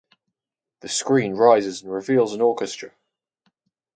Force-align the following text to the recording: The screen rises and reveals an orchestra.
The 0.79 0.89
screen 0.89 1.33
rises 1.35 1.83
and 1.83 1.91
reveals 1.93 2.33
an 2.33 2.41
orchestra. 2.41 2.89